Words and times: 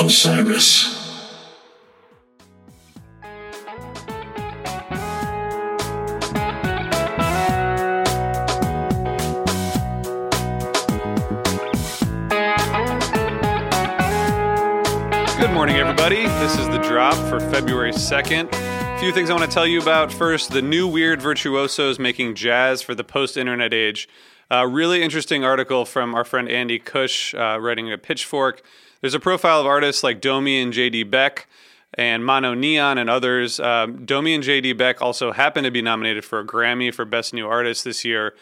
Osiris. 0.00 0.96
Good 15.38 15.50
morning, 15.52 15.76
everybody. 15.76 16.22
This 16.22 16.56
is 16.58 16.66
the 16.68 16.80
drop 16.82 17.14
for 17.28 17.38
February 17.38 17.92
2nd. 17.92 18.48
A 18.50 18.98
few 18.98 19.12
things 19.12 19.28
I 19.28 19.34
want 19.34 19.44
to 19.44 19.54
tell 19.54 19.66
you 19.66 19.82
about. 19.82 20.10
First, 20.10 20.52
the 20.52 20.62
new 20.62 20.88
weird 20.88 21.20
virtuosos 21.20 21.98
making 21.98 22.36
jazz 22.36 22.80
for 22.80 22.94
the 22.94 23.04
post 23.04 23.36
internet 23.36 23.74
age. 23.74 24.08
A 24.52 24.66
really 24.66 25.00
interesting 25.00 25.44
article 25.44 25.84
from 25.84 26.12
our 26.12 26.24
friend 26.24 26.48
Andy 26.48 26.80
Cush 26.80 27.34
uh, 27.36 27.58
writing 27.60 27.92
a 27.92 27.96
Pitchfork. 27.96 28.62
There's 29.00 29.14
a 29.14 29.20
profile 29.20 29.60
of 29.60 29.66
artists 29.66 30.02
like 30.02 30.20
Domi 30.20 30.60
and 30.60 30.72
JD 30.72 31.08
Beck 31.08 31.46
and 31.94 32.24
Mono 32.24 32.54
Neon 32.54 32.98
and 32.98 33.08
others. 33.08 33.60
Um, 33.60 34.04
Domi 34.04 34.34
and 34.34 34.42
JD 34.42 34.76
Beck 34.76 35.00
also 35.00 35.30
happen 35.30 35.62
to 35.62 35.70
be 35.70 35.82
nominated 35.82 36.24
for 36.24 36.40
a 36.40 36.44
Grammy 36.44 36.92
for 36.92 37.04
Best 37.04 37.32
New 37.32 37.46
Artist 37.46 37.84
this 37.84 38.04
year. 38.04 38.34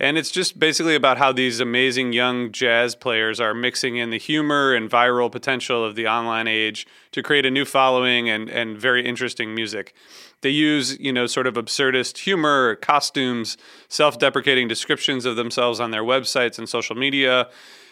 And 0.00 0.16
it's 0.16 0.30
just 0.30 0.58
basically 0.58 0.94
about 0.94 1.18
how 1.18 1.30
these 1.30 1.60
amazing 1.60 2.14
young 2.14 2.52
jazz 2.52 2.94
players 2.94 3.38
are 3.38 3.52
mixing 3.52 3.96
in 3.96 4.08
the 4.08 4.18
humor 4.18 4.74
and 4.74 4.90
viral 4.90 5.30
potential 5.30 5.84
of 5.84 5.94
the 5.94 6.08
online 6.08 6.48
age 6.48 6.86
to 7.12 7.22
create 7.22 7.44
a 7.44 7.50
new 7.50 7.66
following 7.66 8.30
and, 8.30 8.48
and 8.48 8.78
very 8.78 9.04
interesting 9.04 9.54
music. 9.54 9.94
They 10.40 10.48
use, 10.48 10.98
you 10.98 11.12
know, 11.12 11.26
sort 11.26 11.46
of 11.46 11.54
absurdist 11.54 12.16
humor, 12.16 12.76
costumes, 12.76 13.58
self 13.90 14.18
deprecating 14.18 14.68
descriptions 14.68 15.26
of 15.26 15.36
themselves 15.36 15.80
on 15.80 15.90
their 15.90 16.02
websites 16.02 16.58
and 16.58 16.66
social 16.66 16.96
media 16.96 17.50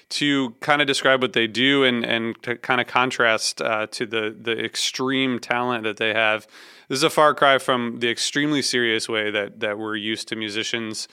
to 0.09 0.55
kind 0.61 0.81
of 0.81 0.87
describe 0.87 1.20
what 1.20 1.34
they 1.34 1.47
do 1.47 1.84
and, 1.84 2.06
and 2.06 2.43
to 2.43 2.56
kind 2.56 2.81
of 2.81 2.87
contrast 2.87 3.61
uh, 3.61 3.87
to 3.89 4.06
the, 4.06 4.34
the 4.41 4.64
extreme 4.64 5.39
talent 5.39 5.84
that 5.84 5.98
they 5.98 6.14
have. 6.14 6.47
This 6.89 6.97
is 6.97 7.03
a 7.03 7.11
far 7.11 7.34
cry 7.34 7.59
from 7.59 7.98
the 7.98 8.09
extremely 8.09 8.62
serious 8.62 9.11
way 9.11 9.31
that, 9.31 9.61
that 9.61 9.79
we're 9.79 9.97
used 9.97 10.27
to 10.29 10.36
musicians 10.36 11.06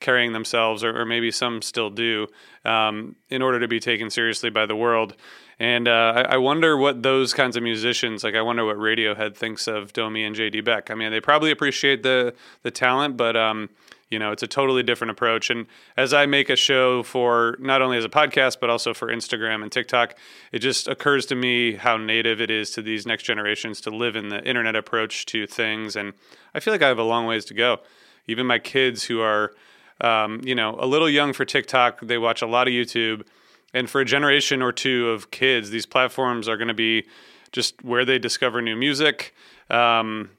carrying 0.00 0.32
themselves, 0.32 0.82
or, 0.82 1.00
or 1.00 1.04
maybe 1.04 1.30
some 1.30 1.62
still 1.62 1.90
do, 1.90 2.26
um, 2.64 3.16
in 3.28 3.42
order 3.42 3.60
to 3.60 3.68
be 3.68 3.78
taken 3.78 4.10
seriously 4.10 4.50
by 4.50 4.66
the 4.66 4.76
world. 4.76 5.14
And 5.58 5.88
uh, 5.88 6.12
I, 6.16 6.20
I, 6.22 6.36
wonder 6.38 6.74
what 6.76 7.02
those 7.02 7.34
kinds 7.34 7.54
of 7.54 7.62
musicians, 7.62 8.24
like 8.24 8.34
I 8.34 8.40
wonder 8.40 8.64
what 8.64 8.78
Radiohead 8.78 9.36
thinks 9.36 9.68
of 9.68 9.92
Domi 9.92 10.24
and 10.24 10.34
JD 10.34 10.64
Beck. 10.64 10.90
I 10.90 10.94
mean, 10.94 11.10
they 11.10 11.20
probably 11.20 11.50
appreciate 11.50 12.02
the 12.02 12.34
the 12.62 12.70
talent, 12.70 13.18
but 13.18 13.36
um, 13.36 13.68
you 14.10 14.18
know, 14.18 14.32
it's 14.32 14.42
a 14.42 14.46
totally 14.46 14.82
different 14.82 15.12
approach. 15.12 15.50
And 15.50 15.66
as 15.96 16.12
I 16.12 16.26
make 16.26 16.50
a 16.50 16.56
show 16.56 17.02
for 17.02 17.56
not 17.60 17.80
only 17.80 17.96
as 17.96 18.04
a 18.04 18.08
podcast, 18.08 18.58
but 18.60 18.68
also 18.68 18.92
for 18.92 19.08
Instagram 19.08 19.62
and 19.62 19.70
TikTok, 19.70 20.16
it 20.50 20.58
just 20.58 20.88
occurs 20.88 21.26
to 21.26 21.36
me 21.36 21.74
how 21.74 21.96
native 21.96 22.40
it 22.40 22.50
is 22.50 22.70
to 22.70 22.82
these 22.82 23.06
next 23.06 23.22
generations 23.22 23.80
to 23.82 23.90
live 23.90 24.16
in 24.16 24.28
the 24.28 24.42
internet 24.44 24.74
approach 24.74 25.26
to 25.26 25.46
things. 25.46 25.94
And 25.94 26.14
I 26.54 26.60
feel 26.60 26.74
like 26.74 26.82
I 26.82 26.88
have 26.88 26.98
a 26.98 27.04
long 27.04 27.26
ways 27.26 27.44
to 27.46 27.54
go. 27.54 27.78
Even 28.26 28.46
my 28.46 28.58
kids 28.58 29.04
who 29.04 29.20
are 29.20 29.52
um, 30.00 30.40
you 30.44 30.54
know, 30.54 30.76
a 30.78 30.86
little 30.86 31.08
young 31.08 31.32
for 31.32 31.44
TikTok. 31.44 32.00
They 32.00 32.18
watch 32.18 32.42
a 32.42 32.46
lot 32.46 32.68
of 32.68 32.72
YouTube. 32.72 33.24
And 33.72 33.88
for 33.88 34.00
a 34.00 34.04
generation 34.04 34.62
or 34.62 34.72
two 34.72 35.10
of 35.10 35.30
kids, 35.30 35.70
these 35.70 35.86
platforms 35.86 36.48
are 36.48 36.56
going 36.56 36.68
to 36.68 36.74
be 36.74 37.06
just 37.52 37.82
where 37.84 38.04
they 38.04 38.18
discover 38.18 38.60
new 38.60 38.76
music. 38.76 39.34
Um, 39.68 40.30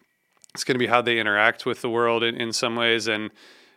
it's 0.54 0.64
going 0.64 0.76
to 0.76 0.80
be 0.80 0.88
how 0.88 1.02
they 1.02 1.20
interact 1.20 1.66
with 1.66 1.82
the 1.82 1.90
world 1.90 2.24
in, 2.24 2.36
in 2.36 2.52
some 2.52 2.76
ways. 2.76 3.08
And, 3.08 3.32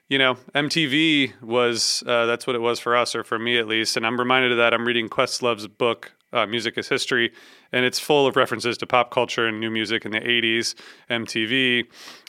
you 0.08 0.18
know, 0.18 0.36
MTV 0.54 1.40
was, 1.40 2.02
uh, 2.06 2.26
that's 2.26 2.46
what 2.46 2.56
it 2.56 2.60
was 2.60 2.80
for 2.80 2.96
us, 2.96 3.14
or 3.14 3.22
for 3.22 3.38
me 3.38 3.58
at 3.58 3.68
least. 3.68 3.96
And 3.96 4.06
I'm 4.06 4.18
reminded 4.18 4.50
of 4.52 4.58
that. 4.58 4.74
I'm 4.74 4.84
reading 4.84 5.08
Questlove's 5.08 5.68
book, 5.68 6.12
uh, 6.32 6.46
Music 6.46 6.76
is 6.76 6.88
History, 6.88 7.32
and 7.72 7.84
it's 7.84 8.00
full 8.00 8.26
of 8.26 8.34
references 8.34 8.76
to 8.78 8.86
pop 8.86 9.10
culture 9.10 9.46
and 9.46 9.60
new 9.60 9.70
music 9.70 10.04
in 10.04 10.10
the 10.10 10.20
80s, 10.20 10.74
MTV. 11.08 11.84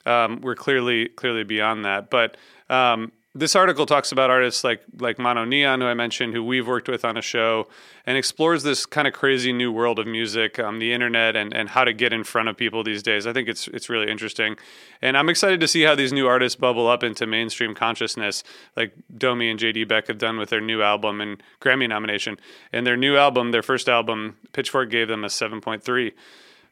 Um, 0.06 0.42
we're 0.42 0.56
clearly, 0.56 1.10
clearly 1.10 1.44
beyond 1.44 1.86
that. 1.86 2.12
But, 2.12 2.38
um, 2.70 3.12
this 3.38 3.54
article 3.54 3.86
talks 3.86 4.14
about 4.14 4.30
artists 4.30 4.64
like 4.64 4.82
like 4.98 5.20
Mono 5.20 5.44
Neon, 5.44 5.82
who 5.82 5.88
I 5.88 5.94
mentioned, 5.94 6.34
who 6.34 6.42
we've 6.42 6.66
worked 6.66 6.88
with 6.88 7.04
on 7.04 7.18
a 7.18 7.22
show, 7.22 7.68
and 8.06 8.18
explores 8.18 8.64
this 8.64 8.86
kind 8.86 9.08
of 9.08 9.14
crazy 9.14 9.52
new 9.52 9.74
world 9.74 10.00
of 10.00 10.08
music, 10.08 10.58
um, 10.58 10.80
the 10.80 10.94
internet, 10.94 11.36
and, 11.36 11.54
and 11.54 11.70
how 11.70 11.84
to 11.84 11.92
get 11.92 12.14
in 12.14 12.24
front 12.24 12.48
of 12.48 12.56
people 12.56 12.82
these 12.82 13.04
days. 13.04 13.28
I 13.28 13.34
think 13.34 13.50
it's 13.50 13.68
it's 13.68 13.90
really 13.90 14.10
interesting, 14.10 14.56
and 15.02 15.18
I'm 15.18 15.28
excited 15.28 15.60
to 15.60 15.68
see 15.68 15.82
how 15.82 15.96
these 15.96 16.14
new 16.14 16.28
artists 16.28 16.56
bubble 16.56 16.88
up 16.88 17.04
into 17.04 17.28
mainstream 17.28 17.76
consciousness, 17.76 18.42
like 18.78 18.94
Domi 19.18 19.50
and 19.50 19.60
JD 19.60 19.86
Beck 19.86 20.08
have 20.08 20.18
done 20.18 20.38
with 20.38 20.50
their 20.50 20.62
new 20.62 20.82
album 20.82 21.20
and 21.20 21.44
Grammy 21.60 21.90
nomination. 21.90 22.40
And 22.72 22.88
their 22.88 22.98
new 22.98 23.18
album, 23.18 23.52
their 23.52 23.64
first 23.64 23.90
album, 23.90 24.38
Pitchfork 24.54 24.90
gave 24.90 25.10
them 25.10 25.26
a 25.26 25.28
7.3. 25.28 26.14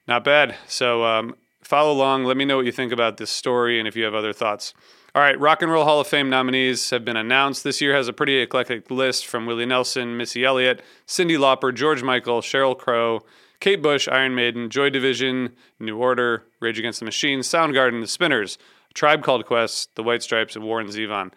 Not 0.07 0.23
bad. 0.23 0.55
So 0.67 1.03
um, 1.03 1.35
follow 1.61 1.91
along. 1.91 2.23
Let 2.23 2.37
me 2.37 2.45
know 2.45 2.57
what 2.57 2.65
you 2.65 2.71
think 2.71 2.93
about 2.93 3.17
this 3.17 3.29
story, 3.29 3.79
and 3.79 3.87
if 3.87 3.97
you 3.97 4.05
have 4.05 4.15
other 4.15 4.33
thoughts. 4.33 4.73
All 5.15 5.21
right, 5.21 5.39
Rock 5.39 5.61
and 5.61 5.71
Roll 5.71 5.85
Hall 5.85 5.99
of 5.99 6.07
Fame 6.07 6.31
nominees 6.31 6.89
have 6.89 7.05
been 7.05 7.15
announced. 7.15 7.63
This 7.63 7.79
year 7.81 7.93
has 7.93 8.07
a 8.07 8.13
pretty 8.13 8.37
eclectic 8.37 8.89
list 8.89 9.27
from 9.27 9.45
Willie 9.45 9.67
Nelson, 9.67 10.17
Missy 10.17 10.43
Elliott, 10.43 10.81
Cyndi 11.05 11.37
Lauper, 11.37 11.71
George 11.71 12.01
Michael, 12.01 12.41
Sheryl 12.41 12.75
Crow, 12.75 13.21
Kate 13.59 13.79
Bush, 13.79 14.07
Iron 14.07 14.33
Maiden, 14.33 14.71
Joy 14.71 14.89
Division, 14.89 15.53
New 15.79 15.99
Order, 15.99 16.45
Rage 16.59 16.79
Against 16.79 16.97
the 16.97 17.05
Machine, 17.05 17.41
Soundgarden, 17.41 18.01
The 18.01 18.07
Spinners, 18.07 18.57
Tribe 18.95 19.21
Called 19.21 19.45
Quest, 19.45 19.93
The 19.93 20.01
White 20.01 20.23
Stripes, 20.23 20.55
and 20.55 20.65
Warren 20.65 20.87
Zevon. 20.87 21.31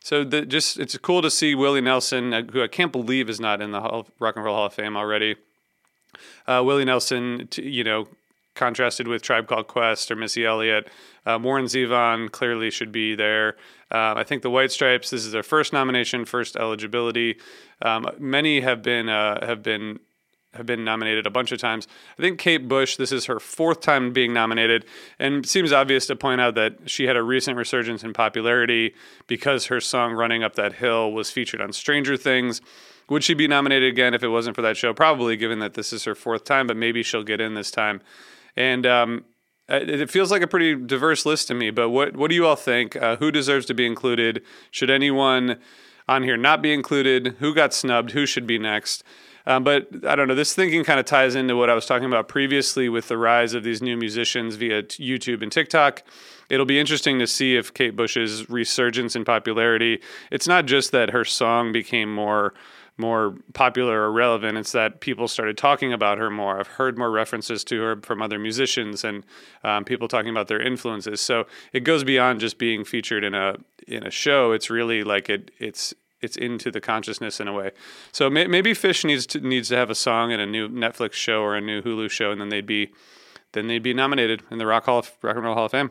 So 0.00 0.22
the, 0.22 0.44
just 0.44 0.78
it's 0.78 0.98
cool 0.98 1.22
to 1.22 1.30
see 1.30 1.54
Willie 1.54 1.80
Nelson, 1.80 2.34
uh, 2.34 2.42
who 2.42 2.62
I 2.62 2.68
can't 2.68 2.92
believe 2.92 3.30
is 3.30 3.40
not 3.40 3.62
in 3.62 3.70
the 3.70 3.80
Hall, 3.80 4.06
Rock 4.18 4.36
and 4.36 4.44
Roll 4.44 4.54
Hall 4.54 4.66
of 4.66 4.74
Fame 4.74 4.98
already. 4.98 5.36
Uh, 6.46 6.62
Willie 6.62 6.84
Nelson, 6.84 7.48
you 7.56 7.84
know, 7.84 8.06
contrasted 8.54 9.08
with 9.08 9.22
Tribe 9.22 9.48
Called 9.48 9.66
Quest 9.66 10.10
or 10.10 10.16
Missy 10.16 10.44
Elliott. 10.44 10.88
Um, 11.26 11.42
Warren 11.42 11.66
Zevon 11.66 12.30
clearly 12.30 12.70
should 12.70 12.92
be 12.92 13.14
there. 13.14 13.56
Uh, 13.90 14.14
I 14.16 14.24
think 14.24 14.42
the 14.42 14.50
White 14.50 14.72
Stripes. 14.72 15.10
This 15.10 15.24
is 15.24 15.32
their 15.32 15.42
first 15.42 15.72
nomination, 15.72 16.24
first 16.24 16.56
eligibility. 16.56 17.36
Um, 17.82 18.06
many 18.18 18.60
have 18.60 18.82
been 18.82 19.08
uh, 19.08 19.44
have 19.44 19.62
been 19.62 20.00
have 20.54 20.66
been 20.66 20.84
nominated 20.84 21.26
a 21.26 21.30
bunch 21.30 21.52
of 21.52 21.58
times. 21.58 21.88
I 22.18 22.22
think 22.22 22.38
Kate 22.38 22.68
Bush, 22.68 22.96
this 22.96 23.12
is 23.12 23.26
her 23.26 23.40
fourth 23.40 23.80
time 23.80 24.12
being 24.12 24.32
nominated, 24.32 24.84
and 25.18 25.46
seems 25.46 25.72
obvious 25.72 26.06
to 26.06 26.16
point 26.16 26.40
out 26.40 26.54
that 26.54 26.88
she 26.88 27.04
had 27.04 27.16
a 27.16 27.22
recent 27.22 27.56
resurgence 27.56 28.04
in 28.04 28.12
popularity 28.12 28.94
because 29.26 29.66
her 29.66 29.80
song 29.80 30.12
Running 30.12 30.42
Up 30.42 30.54
That 30.54 30.74
Hill 30.74 31.12
was 31.12 31.30
featured 31.30 31.60
on 31.60 31.72
Stranger 31.72 32.16
Things. 32.16 32.60
Would 33.08 33.24
she 33.24 33.34
be 33.34 33.46
nominated 33.46 33.92
again 33.92 34.14
if 34.14 34.22
it 34.22 34.28
wasn't 34.28 34.56
for 34.56 34.62
that 34.62 34.76
show? 34.76 34.94
Probably, 34.94 35.36
given 35.36 35.58
that 35.58 35.74
this 35.74 35.92
is 35.92 36.04
her 36.04 36.14
fourth 36.14 36.44
time, 36.44 36.66
but 36.66 36.76
maybe 36.76 37.02
she'll 37.02 37.24
get 37.24 37.40
in 37.40 37.54
this 37.54 37.70
time. 37.70 38.00
And 38.56 38.86
um, 38.86 39.24
it 39.68 40.10
feels 40.10 40.30
like 40.30 40.42
a 40.42 40.46
pretty 40.46 40.74
diverse 40.74 41.24
list 41.24 41.48
to 41.48 41.54
me. 41.54 41.70
But 41.70 41.90
what 41.90 42.16
what 42.16 42.28
do 42.28 42.34
you 42.34 42.46
all 42.46 42.56
think? 42.56 42.96
Uh, 42.96 43.16
who 43.16 43.30
deserves 43.30 43.66
to 43.66 43.74
be 43.74 43.86
included? 43.86 44.42
Should 44.70 44.90
anyone 44.90 45.58
on 46.08 46.22
here 46.22 46.36
not 46.36 46.62
be 46.62 46.72
included? 46.72 47.36
Who 47.38 47.54
got 47.54 47.72
snubbed? 47.72 48.12
Who 48.12 48.26
should 48.26 48.46
be 48.46 48.58
next? 48.58 49.02
Um, 49.46 49.62
but 49.62 49.88
I 50.06 50.16
don't 50.16 50.28
know. 50.28 50.34
This 50.34 50.54
thinking 50.54 50.84
kind 50.84 50.98
of 50.98 51.04
ties 51.04 51.34
into 51.34 51.56
what 51.56 51.68
I 51.68 51.74
was 51.74 51.84
talking 51.84 52.06
about 52.06 52.28
previously 52.28 52.88
with 52.88 53.08
the 53.08 53.18
rise 53.18 53.52
of 53.52 53.62
these 53.62 53.82
new 53.82 53.96
musicians 53.96 54.56
via 54.56 54.82
YouTube 54.84 55.42
and 55.42 55.52
TikTok. 55.52 56.02
It'll 56.48 56.66
be 56.66 56.78
interesting 56.78 57.18
to 57.18 57.26
see 57.26 57.56
if 57.56 57.72
Kate 57.72 57.94
Bush's 57.96 58.48
resurgence 58.48 59.14
in 59.14 59.24
popularity. 59.24 60.00
It's 60.30 60.48
not 60.48 60.66
just 60.66 60.92
that 60.92 61.10
her 61.10 61.24
song 61.24 61.72
became 61.72 62.14
more 62.14 62.54
more 62.96 63.36
popular 63.52 64.02
or 64.02 64.12
relevant. 64.12 64.56
It's 64.56 64.72
that 64.72 65.00
people 65.00 65.26
started 65.26 65.58
talking 65.58 65.92
about 65.92 66.18
her 66.18 66.30
more. 66.30 66.58
I've 66.58 66.68
heard 66.68 66.96
more 66.96 67.10
references 67.10 67.64
to 67.64 67.80
her 67.82 67.96
from 68.02 68.22
other 68.22 68.38
musicians 68.38 69.02
and 69.04 69.24
um, 69.64 69.84
people 69.84 70.06
talking 70.06 70.30
about 70.30 70.48
their 70.48 70.60
influences. 70.60 71.20
So 71.20 71.46
it 71.72 71.80
goes 71.80 72.04
beyond 72.04 72.40
just 72.40 72.58
being 72.58 72.84
featured 72.84 73.24
in 73.24 73.34
a 73.34 73.56
in 73.86 74.06
a 74.06 74.10
show. 74.10 74.52
It's 74.52 74.70
really 74.70 75.02
like 75.02 75.28
it 75.28 75.50
it's 75.58 75.92
it's 76.20 76.36
into 76.36 76.70
the 76.70 76.80
consciousness 76.80 77.40
in 77.40 77.48
a 77.48 77.52
way. 77.52 77.72
So 78.12 78.30
may, 78.30 78.46
maybe 78.46 78.72
Phish 78.72 79.04
needs 79.04 79.26
to 79.26 79.40
needs 79.40 79.68
to 79.70 79.76
have 79.76 79.90
a 79.90 79.94
song 79.94 80.30
in 80.30 80.40
a 80.40 80.46
new 80.46 80.68
Netflix 80.68 81.14
show 81.14 81.42
or 81.42 81.56
a 81.56 81.60
new 81.60 81.82
Hulu 81.82 82.10
show, 82.10 82.30
and 82.30 82.40
then 82.40 82.48
they'd 82.48 82.66
be 82.66 82.92
then 83.52 83.66
they'd 83.66 83.82
be 83.82 83.94
nominated 83.94 84.42
in 84.50 84.58
the 84.58 84.66
Rock 84.66 84.84
Hall 84.84 85.00
of, 85.00 85.12
Rock 85.22 85.36
and 85.36 85.44
Roll 85.44 85.54
Hall 85.54 85.66
of 85.66 85.72
Fame. 85.72 85.90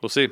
We'll 0.00 0.08
see. 0.08 0.28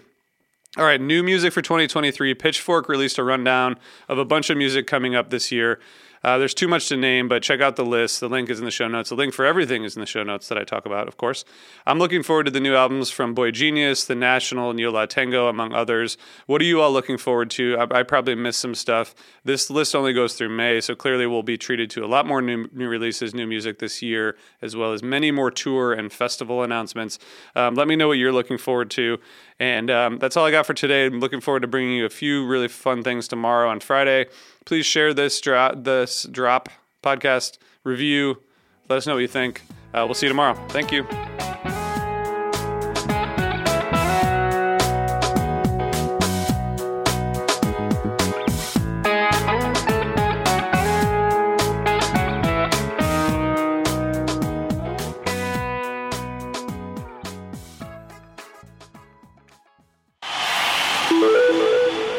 All 0.76 0.84
right, 0.84 1.00
new 1.00 1.22
music 1.22 1.52
for 1.52 1.62
2023. 1.62 2.34
Pitchfork 2.34 2.88
released 2.88 3.16
a 3.18 3.22
rundown 3.22 3.76
of 4.08 4.18
a 4.18 4.24
bunch 4.24 4.50
of 4.50 4.56
music 4.56 4.88
coming 4.88 5.14
up 5.14 5.30
this 5.30 5.52
year. 5.52 5.78
Uh, 6.24 6.38
there's 6.38 6.54
too 6.54 6.66
much 6.66 6.88
to 6.88 6.96
name, 6.96 7.28
but 7.28 7.42
check 7.42 7.60
out 7.60 7.76
the 7.76 7.84
list. 7.84 8.18
The 8.20 8.30
link 8.30 8.48
is 8.48 8.58
in 8.58 8.64
the 8.64 8.70
show 8.70 8.88
notes. 8.88 9.10
The 9.10 9.14
link 9.14 9.34
for 9.34 9.44
everything 9.44 9.84
is 9.84 9.94
in 9.94 10.00
the 10.00 10.06
show 10.06 10.22
notes 10.22 10.48
that 10.48 10.56
I 10.56 10.64
talk 10.64 10.86
about, 10.86 11.06
of 11.06 11.18
course. 11.18 11.44
I'm 11.84 11.98
looking 11.98 12.22
forward 12.22 12.44
to 12.44 12.50
the 12.50 12.60
new 12.60 12.74
albums 12.74 13.10
from 13.10 13.34
boygenius, 13.34 14.06
The 14.06 14.14
National, 14.14 14.78
Yo 14.80 14.90
La 14.90 15.04
Tengo, 15.04 15.48
among 15.48 15.74
others. 15.74 16.16
What 16.46 16.62
are 16.62 16.64
you 16.64 16.80
all 16.80 16.90
looking 16.90 17.18
forward 17.18 17.50
to? 17.50 17.76
I, 17.78 17.98
I, 17.98 18.02
probably 18.04 18.34
missed 18.34 18.60
some 18.60 18.74
stuff. 18.74 19.14
This 19.44 19.68
list 19.68 19.94
only 19.94 20.14
goes 20.14 20.32
through 20.32 20.48
May, 20.48 20.80
so 20.80 20.94
clearly 20.94 21.26
we'll 21.26 21.42
be 21.42 21.58
treated 21.58 21.90
to 21.90 22.04
a 22.04 22.08
lot 22.08 22.26
more 22.26 22.40
new, 22.40 22.70
new 22.72 22.88
releases, 22.88 23.34
new 23.34 23.46
music 23.46 23.78
this 23.78 24.00
year, 24.00 24.34
as 24.62 24.74
well 24.74 24.94
as 24.94 25.02
many 25.02 25.30
more 25.30 25.50
tour 25.50 25.92
and 25.92 26.10
festival 26.10 26.62
announcements. 26.62 27.18
Um, 27.54 27.74
let 27.74 27.86
me 27.86 27.96
know 27.96 28.08
what 28.08 28.16
you're 28.16 28.32
looking 28.32 28.56
forward 28.56 28.90
to. 28.92 29.18
And 29.60 29.90
um, 29.90 30.18
that's 30.18 30.36
all 30.36 30.46
I 30.46 30.50
got 30.50 30.66
for 30.66 30.74
today. 30.74 31.06
I'm 31.06 31.20
looking 31.20 31.40
forward 31.40 31.60
to 31.60 31.68
bringing 31.68 31.92
you 31.92 32.06
a 32.06 32.10
few 32.10 32.46
really 32.46 32.68
fun 32.68 33.02
things 33.02 33.28
tomorrow 33.28 33.68
on 33.68 33.80
Friday. 33.80 34.26
Please 34.64 34.86
share 34.86 35.12
this 35.12 35.40
drop, 35.40 35.84
this 35.84 36.24
drop 36.30 36.68
podcast 37.02 37.58
review, 37.84 38.42
Let 38.88 38.96
us 38.96 39.06
know 39.06 39.14
what 39.14 39.20
you 39.20 39.28
think. 39.28 39.62
Uh, 39.92 40.04
we'll 40.06 40.14
see 40.14 40.26
you 40.26 40.30
tomorrow. 40.30 40.54
Thank 40.68 40.90
you. 40.90 41.06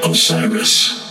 Osiris. 0.03 1.04